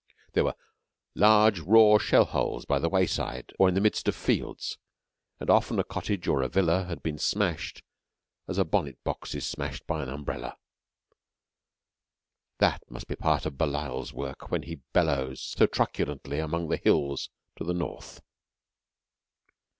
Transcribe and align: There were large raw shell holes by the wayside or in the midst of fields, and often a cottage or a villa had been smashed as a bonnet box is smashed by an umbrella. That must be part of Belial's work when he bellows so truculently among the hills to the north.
There 0.33 0.45
were 0.45 0.55
large 1.13 1.59
raw 1.59 1.99
shell 1.99 2.25
holes 2.25 2.65
by 2.65 2.79
the 2.79 2.89
wayside 2.89 3.53
or 3.59 3.67
in 3.69 3.75
the 3.75 3.81
midst 3.81 4.07
of 4.07 4.15
fields, 4.15 4.79
and 5.39 5.47
often 5.47 5.77
a 5.77 5.83
cottage 5.83 6.27
or 6.27 6.41
a 6.41 6.49
villa 6.49 6.85
had 6.85 7.03
been 7.03 7.19
smashed 7.19 7.83
as 8.47 8.57
a 8.57 8.65
bonnet 8.65 8.97
box 9.03 9.35
is 9.35 9.45
smashed 9.47 9.85
by 9.85 10.01
an 10.01 10.09
umbrella. 10.09 10.57
That 12.57 12.81
must 12.89 13.07
be 13.07 13.15
part 13.15 13.45
of 13.45 13.59
Belial's 13.59 14.11
work 14.11 14.49
when 14.49 14.63
he 14.63 14.77
bellows 14.91 15.39
so 15.39 15.67
truculently 15.67 16.39
among 16.39 16.69
the 16.69 16.77
hills 16.77 17.29
to 17.57 17.63
the 17.63 17.75
north. 17.75 18.21